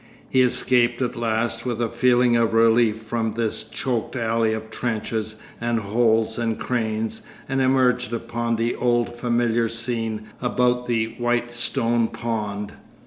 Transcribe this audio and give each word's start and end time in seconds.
He 0.27 0.41
escaped 0.41 0.99
at 1.03 1.15
last 1.15 1.63
with 1.63 1.79
a 1.79 1.87
feeling 1.87 2.35
of 2.35 2.55
relief 2.55 2.97
from 3.03 3.33
this 3.33 3.61
choked 3.69 4.15
alley 4.15 4.51
of 4.51 4.71
trenches 4.71 5.35
and 5.61 5.79
holes 5.79 6.39
and 6.39 6.57
cranes, 6.57 7.21
and 7.47 7.61
emerged 7.61 8.11
upon 8.11 8.55
the 8.55 8.73
old 8.73 9.15
familiar 9.15 9.69
scene 9.69 10.23
about 10.41 10.87
the 10.87 11.13
White 11.19 11.51
Stone 11.53 12.07
Pond. 12.07 12.73